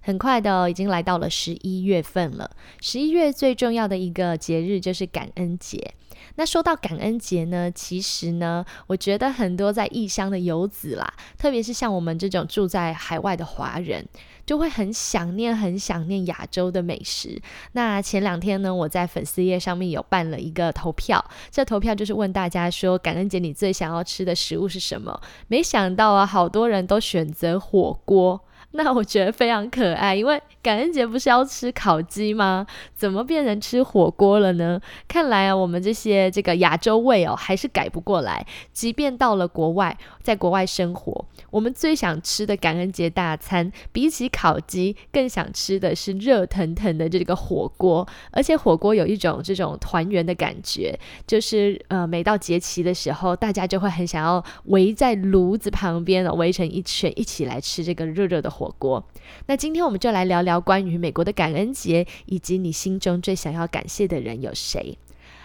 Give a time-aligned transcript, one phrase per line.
[0.00, 2.50] 很快的，已经来到了十一月份了。
[2.80, 5.94] 十一月最重要的一个节日就是感恩节。
[6.36, 14.06] 那说到感恩节呢，其实呢，我觉得很多在异乡的游子啦，特别是像我们这种住在海外的华人，
[14.46, 17.40] 就会很想念、很想念亚洲的美食。
[17.72, 25.20] 那前两天呢，我在粉丝页上面有办了一个投票，这投票就是问大家说，感恩节你最想要吃的食物是什么？
[25.48, 28.40] 没想到啊，好多人都选择火锅。
[28.72, 32.64] 那我觉得非常可爱，因为感恩节不是要吃烤鸡吗？
[32.94, 34.80] 怎么变成吃火锅了呢？
[35.08, 38.46] 看来啊，我们这些这个亚洲胃哦，还是改不过来。
[38.72, 48.06] 即便到了国外，在国外生活，我们最想吃的感恩节大餐，比起烤鸡，更想吃的是热腾腾的这个火锅。
[48.30, 58.48] 而且火锅有一种这种团圆的感觉，就是呃，每到节期的时候，大家就会很想要围在炉子旁边，围成一圈，一起来吃这个热热的。
[58.60, 59.02] 火锅，
[59.46, 64.98] 那今天我们就来聊聊关于美国的感恩节，以及你心中最想要感谢的人有谁。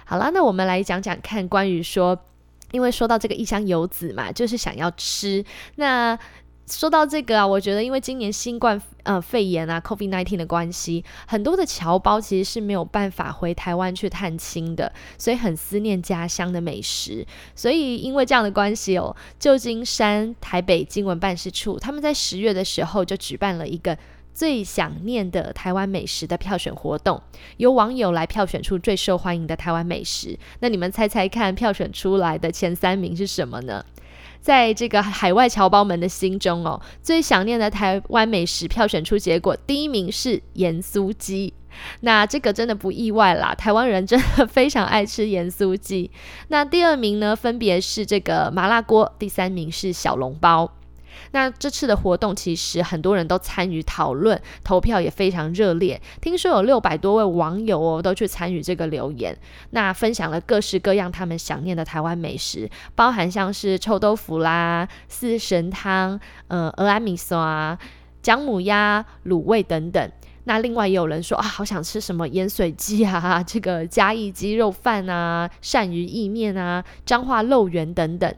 [0.03, 2.19] 好了，那我们来讲讲看，关于说，
[2.71, 6.19] 因为说到这个异乡游子嘛，就是想要吃那。
[6.67, 17.25] 说到这个啊，我觉得因为今年新冠呃肺炎啊 COVID-19 的关系，很多的侨胞其实是没有办法回台湾去探亲的，所以很思念家乡的美食。
[17.53, 23.95] 所以因为这样的关系哦，旧金山台北经文办事处他们在十月的时候就举办了一个
[24.33, 27.21] 最想念的台湾美食的票选活动，
[27.58, 30.38] 由网友来票选出最受欢迎的台湾美食。
[30.61, 33.86] 那你们猜猜看，票选出来的前三名是什么呢？
[34.45, 41.52] 在这个海外侨胞们的心中哦，最想念的台湾美食票选出结果，第一名是盐酥鸡。
[42.02, 46.11] 那这个真的不意外啦，台湾人真的非常爱吃盐酥鸡。
[46.49, 50.71] 那第二名呢，分别是这个麻辣锅，第三名是小笼包。
[51.31, 56.02] 那这次的活动其实很多人都参与讨论，投票也非常热烈。
[56.21, 59.37] 听说有六百多位网友哦都去参与这个留言，
[59.71, 67.77] 那分享了各式各样他们想念的台湾美食，包含像是臭豆腐啦、四神汤、呃鹅安米索啊、
[68.21, 70.11] 姜母鸭、卤味等等。
[70.47, 78.32] 那另外也有人说啊，好想吃什么盐水鸡啊、这个嘉义鸡肉饭啊、鳝鱼意面啊、彰化肉圆等等。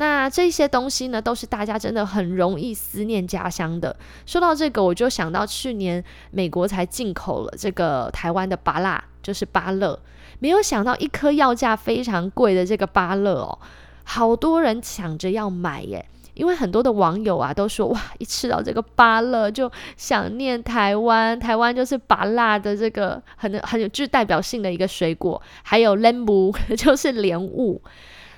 [0.00, 3.94] 那这些东西呢，都是大家真的很容易思念家乡的。
[4.26, 9.98] 说到这个，我就想到去年美国才进口了这个台湾的芭辣，就是芭乐。
[10.38, 13.58] 没有想到一颗要价非常贵的这个芭乐哦，
[14.04, 16.06] 好多人抢着要买耶。
[16.34, 25.42] 因为很多的网友啊都说，哇，一吃到这个芭乐就想念台湾，台湾就是芭辣的这个很很有具代表性的一个水果。
[25.64, 27.82] 还有莲雾，就是莲雾。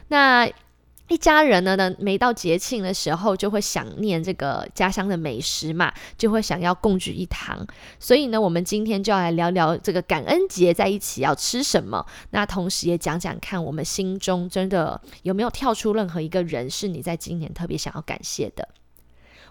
[0.09, 0.49] 那
[1.11, 7.67] 一家人呢呢，每到节庆的时候，就会想念这个家乡的美食嘛，就会想要共聚一堂。
[7.99, 12.07] 所以呢，我们今天就要来聊聊这个感恩节在一起要吃什么。
[12.31, 18.69] 那同时也讲讲看，我们心中真的有没有跳出任何一个人，是你在今年特别想要感谢的？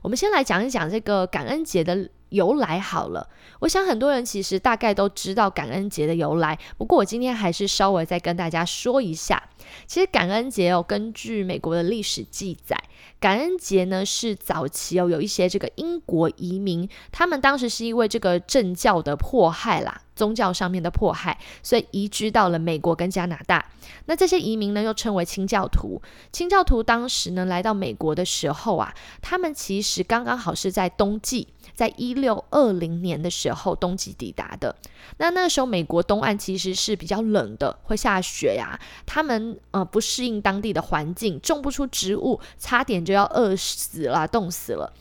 [0.01, 2.09] 我们先来讲一讲这个感恩节的。
[2.29, 3.27] 由来好了，
[3.59, 9.49] 我想很多人其实大概都知道感恩节的由来，不过我今天还是稍微再跟大家说一下。
[9.87, 12.77] 其实感恩节哦，根据美国的历史记载，
[13.19, 23.65] 感恩节呢是早期哦有一些这个英国移民，他们当时是因为这个政教的迫害啦，宗教上面的迫害，所以移居到了美国跟加拿大。
[24.05, 26.01] 那这些移民呢又称为清教徒。
[26.31, 31.47] 清教徒当时呢来到美国的时候啊，他们其实刚刚好是在冬季。
[31.75, 34.75] 在一六二零年的时候，冬季抵达的。
[35.17, 38.77] 那那时候，美国东岸其实是比较冷的，会下雪呀。
[39.05, 44.91] 他们呃不适应当地的环境，种不出植物，差点就要饿死了，冻死了。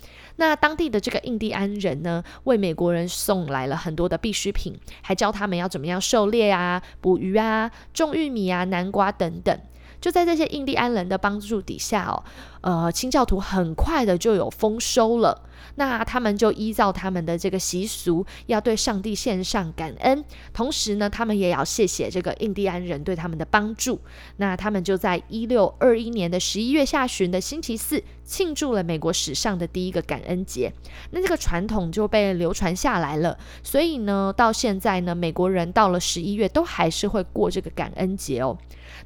[0.40, 9.60] 那当地的这个印第安人呢，为美国人送来了很多的必需品，还教他们要怎么样狩猎啊、捕鱼啊、种玉米啊、南瓜等等。
[10.00, 12.22] 就在这些印第安人的帮助底下哦，
[12.60, 15.44] 呃，清教徒很快的就有丰收了。
[15.74, 24.00] 那他们就依照他们的这个习俗，要对上帝献上感恩，同时呢，他们也要谢谢这个印第安人对他们的帮助。
[24.36, 30.72] 那他们就在一六二一年的十一月下旬的星期四，庆祝了美国史上的第一个感恩节。
[31.10, 33.36] 那这个传统就被流传下来了。
[33.62, 38.56] 所以呢，到现在呢，美国人到了十一月都还是会过这个感恩节哦。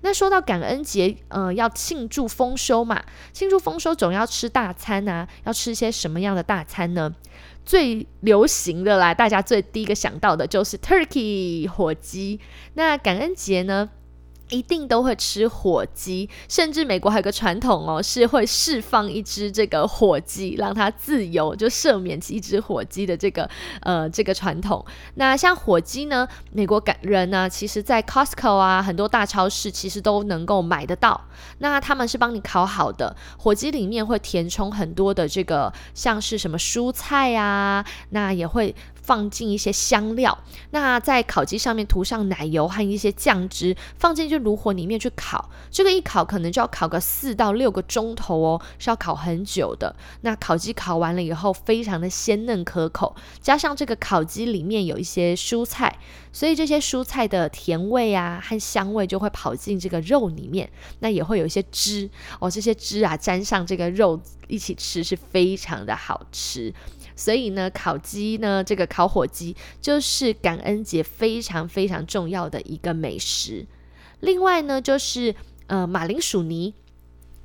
[0.02, 3.02] 那说到感恩节，呃，要庆祝丰收嘛，
[3.32, 7.14] 庆祝丰收总要吃大餐啊，要吃些什么样的大餐呢？
[7.64, 12.40] 最流行的啦，大家最第一个想到的就是 turkey 火鸡。
[12.74, 13.88] 那感恩节呢？
[14.52, 23.48] 一定都会吃火鸡，甚至美国还有个传统哦，是会释放一只这个火鸡，让它自由，就赦免一只火鸡的这个
[23.80, 24.84] 呃这个传统。
[25.14, 31.18] 那像火鸡呢，美国人呢，其实在 Costco 啊，很多大超市其实都能够买得到。
[31.58, 38.74] 那他们是帮你烤好的，火鸡里面会填充很多的这个像是什么蔬菜啊，那也会。
[39.02, 40.36] 放进一些香料，
[40.70, 45.50] 那在烤鸡上面涂上奶油和一些酱汁，放进去炉火里面去烤。
[45.70, 49.94] 这个一烤可能就要烤个四到六个钟头哦，是要烤很久的。
[50.22, 55.98] 那烤鸡烤完了以后，非常的鲜嫩可口，加上这个烤鸡里面有一些蔬菜，
[56.32, 60.70] 所以这些蔬菜的甜味啊和香味就会跑进这个肉里面，
[61.00, 62.08] 那也会有一些汁
[62.38, 66.72] 哦，这些汁啊沾上这个肉一起吃是非常的好吃。
[67.22, 73.64] 所以呢，烤鸡呢，这个烤火鸡就是感恩节非常非常重要的一个美食。
[74.18, 75.32] 另外呢，就是
[75.68, 76.74] 呃马铃薯泥。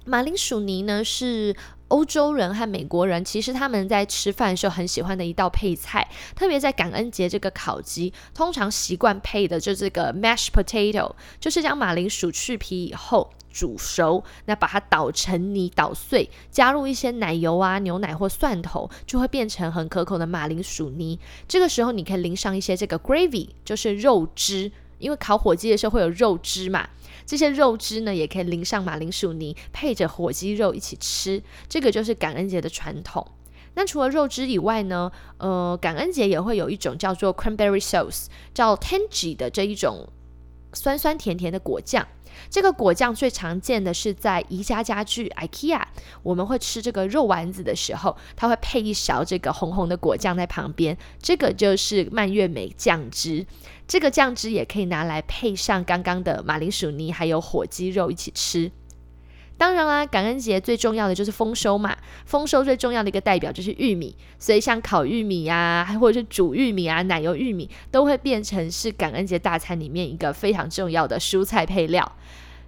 [0.03, 1.55] 马铃薯泥呢是
[1.89, 13.31] 欧洲人和美国人其实他们在吃饭时候很喜欢的一道配菜，特别在感恩节这个烤鸡，通常习惯配的就这个 mashed potato，就是将马铃薯去皮以后。
[13.57, 21.19] 煮熟，那把它捣成泥，捣碎，加入一些奶油啊、牛奶或蒜头，就会变成很可口的马铃薯泥。
[21.47, 26.87] 这个时候，你可以淋上一些这个 gravy，就是肉汁，因为烤火鸡的时候会有肉汁嘛。
[27.25, 31.41] 这些肉汁呢，也可以淋上马铃薯泥，配着火鸡肉一起吃。
[31.67, 33.25] 这个就是感恩节的传统。
[33.73, 40.07] 那除了肉汁以外呢，呃，感恩节也会有一种叫做 cranberry sauce，叫 tangy 的这一种
[40.73, 42.07] 酸酸甜甜的果酱。
[42.49, 45.81] 这个果酱最常见的是在宜家家具 IKEA，
[46.23, 53.45] 我们会吃这个肉丸子的时候，它会配一勺这个红红的果酱在旁边，这个就是蔓越莓酱汁。
[53.87, 58.71] 这个酱汁也可以拿来配上刚刚的马铃薯泥，还有火鸡肉一起吃。
[59.57, 72.11] 当然啦，感恩节最重要的就是丰收嘛，丰收最重要的一个代表就是玉米，所以像烤玉米呀，或者是煮玉米啊，奶油玉米都会变成是感恩节大餐里面一个非常重要的蔬菜配料。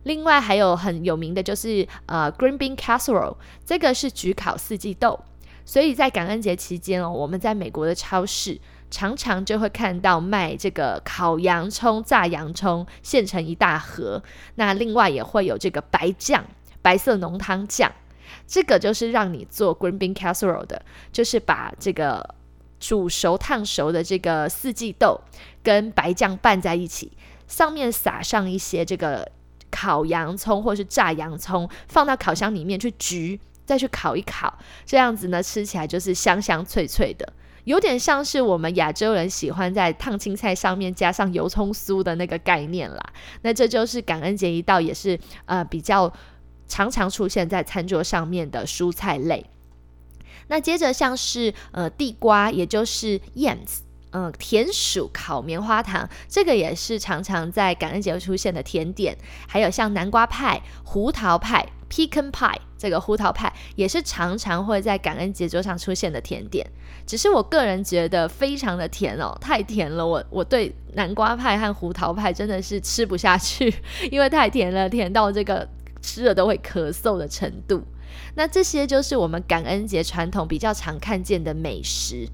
[0.04, 5.20] 另外还有很有名的就是呃 green bean casserole，这个是焗烤四季豆，
[5.66, 8.60] 所以在感恩节期间哦，我们在美国的超市
[8.90, 14.24] 常常就会看到卖这个烤洋葱、炸洋葱，现成一大盒。
[14.56, 16.44] 那另外也会有这个白酱。
[16.82, 17.92] 白色浓汤酱，
[18.48, 20.82] 这个就是让你做 green bean casserole 的，
[21.12, 22.36] 就是把这个
[22.80, 25.20] 煮熟、烫熟的这个四季豆
[25.62, 27.12] 跟白酱拌在一起，
[27.48, 29.30] 上面撒上一些这个
[29.70, 37.34] 烤洋葱或是炸洋葱，放到烤箱里面去焗，再去烤一烤，这样子呢吃起来就是香香脆脆的，
[37.66, 43.04] 有点像是我们亚洲人喜欢在烫青菜上面加上油葱酥的那个概念啦。
[43.42, 46.12] 那这就是感恩节一道，也是呃比较。
[46.70, 49.46] 常常出现在餐桌上面的蔬菜类，
[50.48, 53.80] 那接着像是呃地瓜，也就是 yams，
[54.12, 59.18] 嗯，甜薯烤棉花糖，这个也是常常在感恩节出现的甜点。
[59.48, 66.66] 还有像南瓜派、胡桃派 （pecan pie），这个胡桃派也是常常会在感恩节桌上出现的甜点。
[67.06, 73.74] 只是我个人觉得非常的甜哦，太甜了，我我对南瓜派和胡桃派真的是吃不下去，
[74.12, 75.68] 因为太甜了，甜到这个。
[76.02, 77.84] 吃了都会咳嗽的程度，
[78.36, 82.28] 那这些就是我们感恩节传统比较常看见的美食。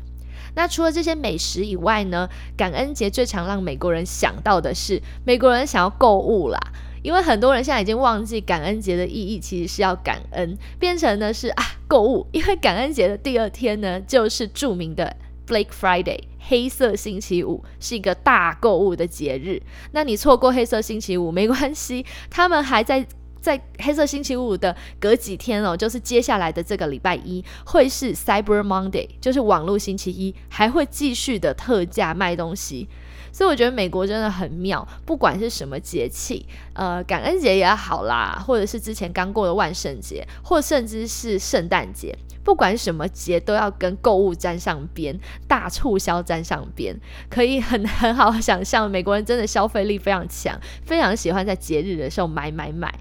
[0.55, 6.59] 那除了这些美食以外呢，感恩节最常让美国人想到的是，美国人想要购物啦。
[7.03, 12.25] 因为很多人现在已经忘记感恩节的意义，其实是要感恩，变成呢是啊购物。
[12.31, 19.61] 因为感恩节的第二天呢，就是著名的 Black Friday 黑色星期五，是一个大购物的节日。
[19.91, 23.05] 那你错过黑色星期五没关系，他们还在。
[23.45, 32.89] 在黑色星期五的隔几天哦，就是接下来的这个礼拜一会是 Cyber Monday，就是网络星期一，还会继续的特价卖东西。
[33.31, 46.99] 所以我觉得美国真的很妙，不管是什么节气，呃，感恩节也好啦，或者是之前刚过的万圣节，或甚至是圣诞节，不管什么节都要跟购物沾上边，大促销沾上边，
[47.29, 52.91] 可以很很好想象，美国人真的消费力非常强，非常喜欢在节日的时候买买买。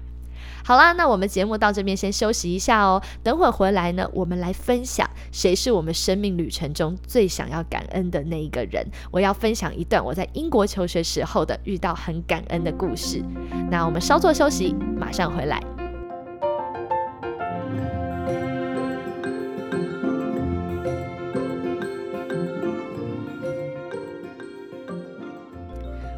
[0.67, 2.99] 好啦，那我们节目到这边先休息一下哦。
[3.21, 8.83] 等会回来呢，我们来分享谁是我们生命旅程中最想要感恩的那一个人。
[9.11, 13.23] 我要分享一段我在英国求学时候的遇到很感恩的故事。
[13.69, 15.61] 那我们稍作休息，马上回来。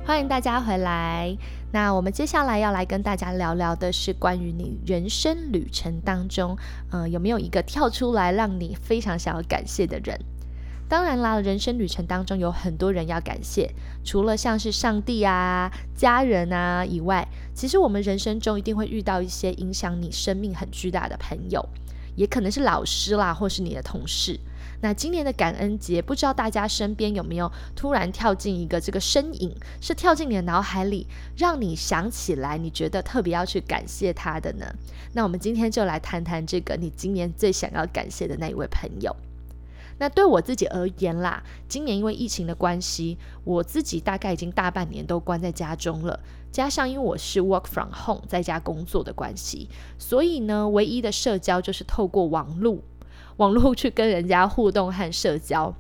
[0.06, 1.36] 欢迎大家回来。
[1.72, 6.58] 那我们接下来要来跟大家聊聊的是关于你人生旅程当中，
[6.92, 10.18] 呃，有没有一个跳出来让你非常想要感谢的人？
[10.90, 13.70] 当然啦，人生旅程当中有很多人要感谢，
[14.06, 21.62] 除了像是上帝啊、家人啊以外，其实我们人生中一定会遇到一些影响你生命很巨大的朋友，
[22.16, 24.40] 也可能是老师啦，或是你的同事。
[24.82, 34.66] 那今年的感恩节，不知道大家身边有没有突然跳进一个这个身影，是跳进你的脑海里，让你想起来，你觉得特别要去感谢他的呢？
[35.14, 39.16] 那我们今天就来谈谈这个你今年最想要感谢的那一位朋友。
[40.00, 46.20] 那对我自己而言啦，今年因为疫情的关系，我自己大概已经大半年都关在家中了，
[46.52, 52.78] 加上因为我是 work from home 在家工作的关系，所以呢，唯一的社交就是透过网络。
[53.38, 55.74] 网络去跟人家互动和社交。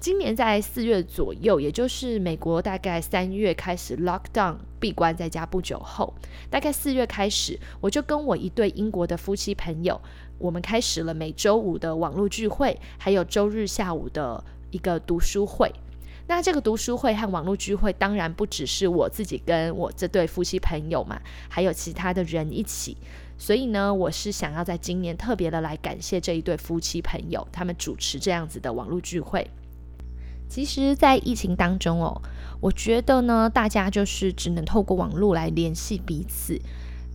[0.00, 6.12] 今年在四月左右，也就是美国大概三月开始 lockdown 闭关在家不久后，
[6.50, 10.00] 大概四月开始，我就跟我一对英国的夫妻朋友，
[10.38, 15.70] 我们开始了每周五的网络聚会，还有周日下午的一个读书会。
[16.26, 21.20] 那这个读书会和网络聚会，当然不只是我自己跟我这对夫妻朋友嘛，
[21.50, 22.96] 还有其他的人一起。
[23.36, 29.50] 所以呢，我是想要在今年特别的来感谢这一对夫妻朋友，他们主持这样子的网络聚会。
[30.48, 32.22] 其实，在疫情当中哦，
[32.60, 36.60] 我觉得呢，大家就是只能透过网络来联系彼此，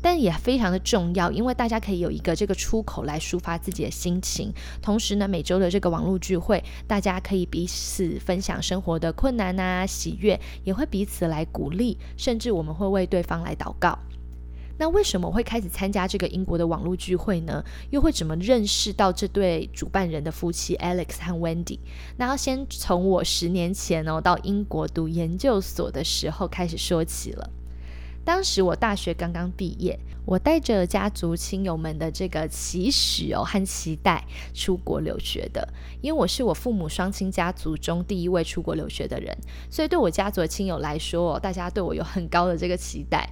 [0.02, 4.52] 但也非常的重要，因为大家可以有一个这个出口来抒发自己的心情。
[4.82, 13.98] 同时呢，每周的这个网络聚会，大家可以彼此分享生活的困难啊、喜悦，也会彼此来鼓励，甚至我们会为对方来祷告。
[14.80, 17.62] 那为什么会开始参加这个英国的网络聚会呢？
[17.90, 21.80] 又会怎么认识到这对主办人的夫妻 Alex 和 Wendy？
[22.16, 27.50] 那要先从我十年前哦到英国读研究所的时候开始说起了。
[28.24, 35.68] 当时我大学刚刚毕业，我带着家族亲友们的这个期许哦和期待出国留学的，
[36.00, 39.36] 因为我是我父母双亲家族中第一位出国留学的人，
[39.70, 43.28] 所以对我家族的亲友来说，大家对我有很高的这个期待。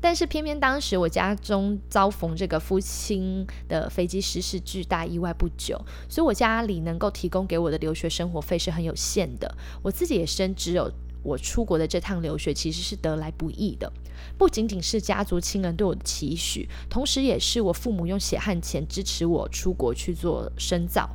[0.00, 9.52] 但是偏偏当时我家中遭逢这个父亲的飞机失事巨大意外不久，所以我家里能够提供给我的留学生活费是很有限的。
[9.82, 10.90] 我自己也深知，有
[11.22, 13.92] 我出国的这趟留学其实是得来不易的，
[14.38, 21.10] 不仅仅是家族亲人对我的期许，同时也是我父母用血汗钱支持我出国去做深造。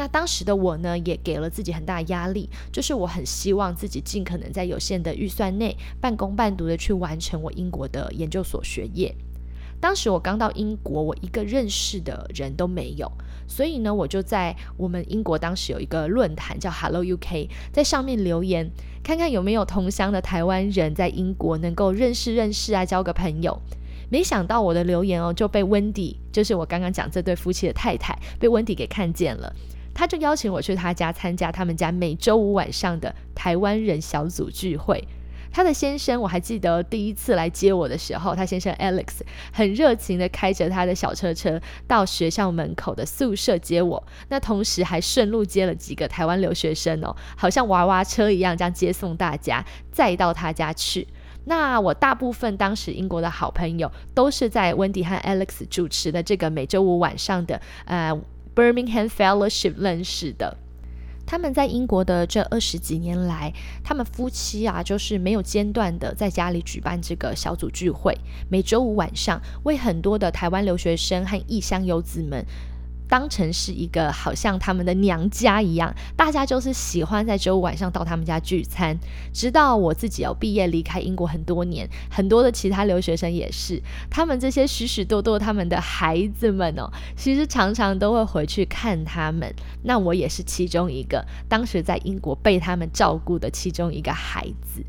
[0.00, 9.14] 那当时的我呢，也给了自己很大压力，就是我很希望自己尽可能在有限的预算内，半工半读的去完成我英国的研究所学业。
[9.78, 13.12] 当时我刚到英国，我一个认识的人都没有，
[13.46, 18.70] 所以呢，我就在我们英国当时有一个论坛叫 Hello UK，在上面留言，
[19.02, 23.60] 看看有没有同乡的台湾人在英国能够认识认识啊，交个朋友。
[24.08, 29.54] 没想到我的留言哦就被温迪，就是我刚刚讲这对夫妻的太太，被温迪给看见了。
[30.00, 35.06] 他就邀请我去他家参加他们家每周五晚上的台湾人小组聚会。
[35.52, 39.18] 他的先生我还记得第一次来接我的时候，他先生 Alex
[39.52, 51.06] 很热情的开着他的小车车到学校门口的宿舍接我，那同时还顺路接了几个台湾留学生哦，好像娃娃车一样这样接送大家，再到他家去。
[51.44, 58.18] 那我大部分当时英国的好朋友都是在温迪和 Alex 主持的这个每周五晚上的呃。
[58.54, 60.56] Birmingham Fellowship 认识的，
[61.26, 63.52] 他们在英国的这二十几年来，
[63.84, 68.16] 他们夫妻啊，就是没有间断的在家里举办这个小组聚会，
[68.48, 72.44] 每周五晚上为很多的台湾留学生和异乡游子们。
[73.10, 78.96] 当成是一个好像他们的娘家一样，大家就是喜欢在周五晚上到他们家聚餐。
[79.32, 89.52] 直到我自己哦毕业离开英国很多年，很多的其他留学生也是，他们这些许许多多他们的孩子们哦，其实常常都会回去看他们。
[89.82, 94.84] 那我也是其中一个，当时在英国被他们照顾的其中一个孩子。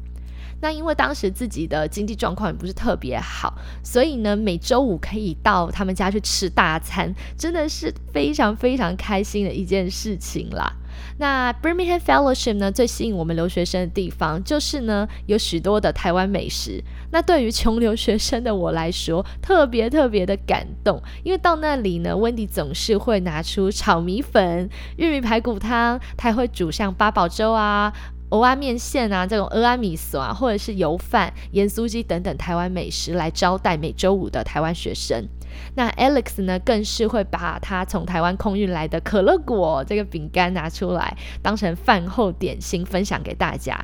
[0.62, 3.54] 那因为当时自己的经济状况也不是特别好，
[3.84, 10.72] 所以呢，每周五可以到他们家去吃大餐，真的是非常非常开心的一件事情啦。
[11.18, 16.84] 那 Birmingham Fellowship 呢，最吸引我们留学生的地方就是呢，有许多的台湾美食。
[17.12, 27.92] 那对于穷留学生的我来说，特别特别的感动，因为到那里呢，温迪总是会拿出炒米粉、玉米排骨汤，他还会煮像八宝粥啊。
[28.32, 35.28] 欧阿面线啊，这种俄阿米索啊，或者是油饭、盐酥鸡等等台湾美食来招待每周五的台湾学生。
[35.76, 43.78] 那 Alex 呢，更是会把他从台湾空运来的可乐果这个饼干拿出来，当成饭后点心分享给大家。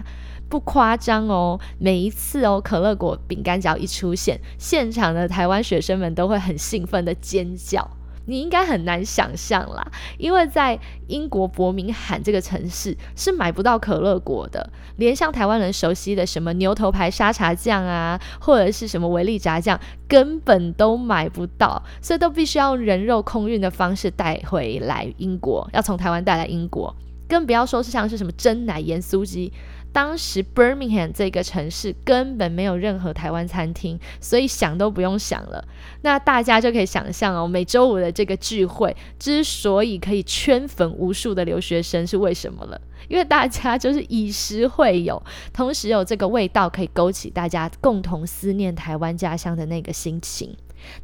[0.49, 7.85] 不夸张哦，每一次哦，可乐果饼干只要一出现，现场的台湾学生们都会很兴奋的尖叫。
[8.27, 26.93] 你应该很难想象啦，因为在英国伯明翰这个城市是买不到可乐果的，连像台湾人熟悉的什么牛头牌沙茶酱啊，或者是什么维力炸酱，根本都买不到，所以都必须要人肉空运的方式带回来英国，要从台湾带来英国，
[27.29, 29.51] 更不要说是像是什么真奶盐酥鸡。
[29.91, 35.67] 当时 Birmingham 这个城市根本没有任何台湾餐厅，所以想都不用想了。
[36.01, 42.79] 那大家就可以想象哦，每周五的这个聚会之所以可以圈粉无数的留学生，是为什么了？
[43.07, 50.55] 因为大家就是以食会友，同时有这个味道可以勾起大家共同思念台湾家乡的那个心情。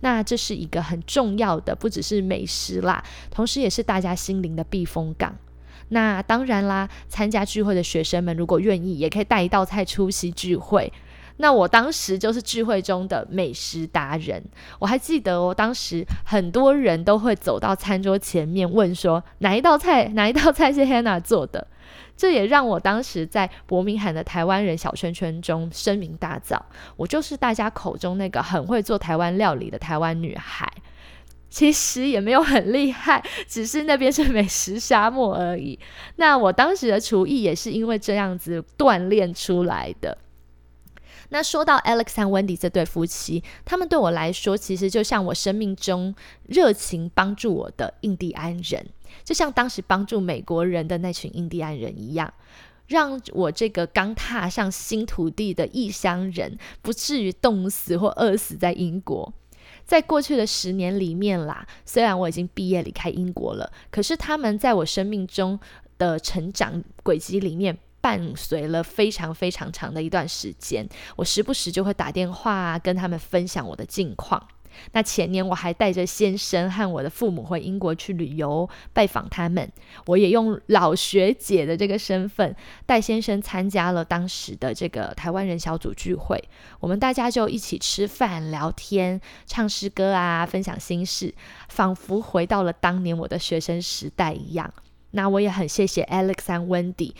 [0.01, 5.35] 那这是一个很重要的，不只是美食啦，同时也是大家心灵的避风港。
[5.93, 10.91] 那当然啦，参加聚会的学生们如果愿意，也可以带一道菜出席聚会。
[11.37, 14.43] 那我当时就是聚会中的美食达人。
[14.79, 21.67] 我还记得哦，当时很多人都会走到餐桌前面问说，哪一道菜，哪一道菜是 Hannah 做的？
[22.15, 26.59] 这也让我当时在伯明翰的台湾人小圈圈中声名大噪。
[26.95, 30.71] 我就是大家口中那个很会做台湾料理的台湾女孩。
[31.53, 35.77] 其实也没有很厉害， 只是那边是美食沙漠而已。
[36.15, 40.17] 那我当时的厨艺也是因为这样子锻炼出来的。
[41.29, 46.15] 那说到 Alex 和 Wendy 这对夫妻，他们对我来说，其实就像我生命中
[46.47, 48.87] 热情帮助我的印第安人，
[49.23, 52.33] 就像当时帮助美国人的那群印第安人一样，
[52.87, 59.31] 让我这个刚踏上新土地的异乡人，不至于冻死或饿死在英国。
[59.85, 65.59] 在过去的十年里面啦，虽然我已经毕业离开英国了，可是他们在我生命中
[65.97, 70.87] 的成长轨迹里面，伴随了非常非常长的一段时间。
[71.15, 74.47] 我时不时就会打电话跟他们分享我的近况。
[74.91, 79.71] 那前年我还带着先生和我的父母回英国去旅游拜访他们，
[80.05, 82.55] 我也用老学姐的这个身份
[82.85, 86.43] 带先生参加了当时的这个台湾人小组聚会，
[86.79, 91.33] 我们大家就一起吃饭、聊天、唱诗歌啊，分享心事，
[91.69, 94.73] 仿佛回到了当年我的学生时代一样。
[95.11, 97.13] 那我也很谢谢 Alex 和 Wendy。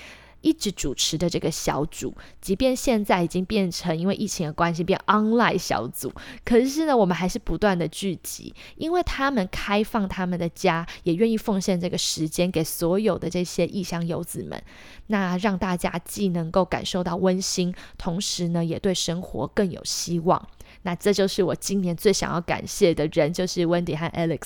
[0.44, 6.14] 一直主持的这个小组，即便现在已经变成因为疫情的关系变 online 小组，
[6.46, 14.62] 可是呢，我们还是不断的聚集，因为他们开放他们的家，也愿意奉献这个时间给所有的这些异乡游子们，
[15.08, 20.46] 那让大家既能够感受到温馨，同时呢，也对生活更有希望。
[20.82, 24.42] 那这就是我今年最想要感谢的人，就是 Wendy 和 Alex。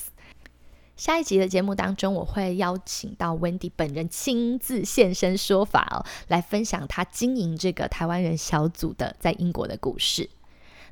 [0.98, 10.28] 下一集的节目当中，我会邀请到 Wendy 本人亲自现身说法哦，来分享他经营这个台湾人小组的在英国的故事。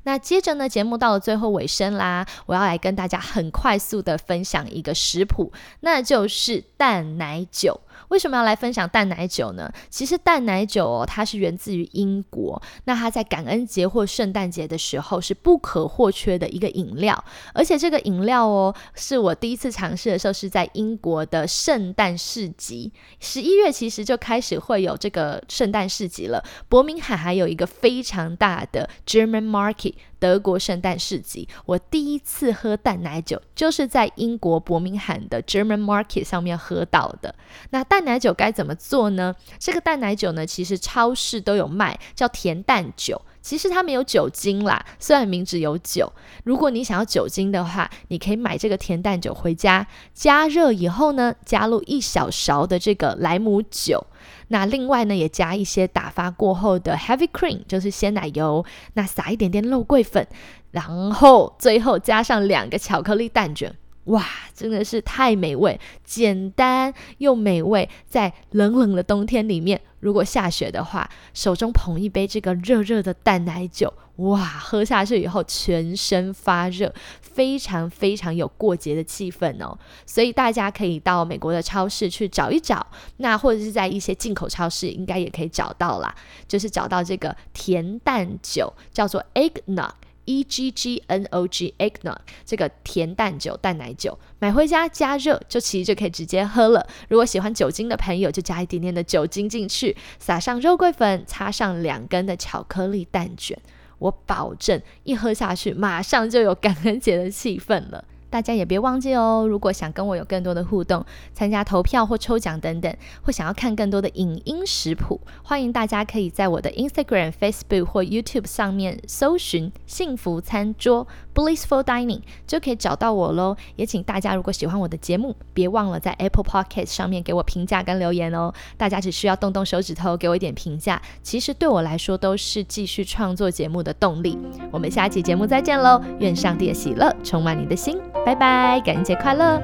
[0.03, 7.81] 那接着呢，节目到了最后尾声啦，我要来跟大家很快速的分享一个食谱，那就是蛋奶酒。
[8.09, 9.71] 为什么要来分享蛋奶酒呢？
[9.89, 29.93] 其实蛋奶酒哦，它是源自于英国，那它在感恩节或圣诞节的时候是不可或缺的一个饮料，而且这个饮料哦，是我第一次尝试的时候是在英国的圣诞市集，十一月其实就开始会有这个圣诞市集了，伯明翰还有一个非常大的 German Market。
[30.19, 37.33] 德国圣诞市集，我第一次喝蛋奶酒就是在英国伯明翰的 German Market 上面喝到的。
[37.69, 39.33] 那蛋奶酒该怎么做呢？
[39.59, 43.21] 这个蛋奶酒呢，其实超市都有卖，叫甜蛋酒。
[43.41, 46.11] 其实它没有酒精啦，虽然名字有酒。
[46.43, 54.05] 如果你想要酒精的话，你可以买这个甜蛋酒回家，加热以后呢，加入一小勺的这个莱姆酒。
[54.49, 58.65] 那另外呢，也加一些打发过后的 heavy cream，就是鲜奶油。
[58.93, 60.25] 那撒一点点肉桂粉，
[60.71, 63.75] 然后最后加上两个巧克力蛋卷。
[64.07, 67.89] 哇，真的是太美味，简单又美味。
[68.07, 79.77] 在冷冷的冬天里面，如果下雪的话，手中捧一杯这个热热的淡奶酒，哇，喝下去以后全身发热，非常非常有过节的气氛哦。
[80.05, 86.15] 所以大家可以到美国的超市去找一找，那或者是在一些进口超市应该也可以找到啦，
[86.47, 89.91] 就是找到这个甜淡酒，叫做 eggnog。
[90.27, 96.85] E G G N O G eggnog 这个甜蛋酒、蛋奶酒，买回家加热就其实就可以直接喝了。
[97.07, 103.57] 如果喜欢酒精的朋友，就加一点点的酒精进去，撒上肉桂粉，插上两根的巧克力蛋卷，
[103.99, 108.03] 我保证一喝下去，马上就有感恩节的气氛了。
[108.29, 123.55] 大家也别忘记哦，如果想跟我有更多的互动，参加投票或抽奖等等，或想要看更多的影音食谱，欢迎大家可以在我的 Instagram、Facebook 或 YouTube 上面搜寻“幸福餐桌 ”（Blissful Dining） 就可以找到我喽。
[123.75, 128.53] 也请大家如果喜欢我的节目，别忘了在 Apple Podcast 上面给我评价跟留言哦。
[128.75, 134.37] 大家只需要动动手指头给我一点评价，其实对我来说都是继续创作节目的动力。
[134.71, 136.01] 我们下期节目再见喽！
[136.19, 137.97] 愿上帝的喜乐充满你的心。
[138.27, 139.57] 拜拜，感恩节快乐！